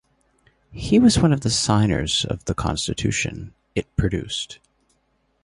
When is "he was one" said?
0.71-1.31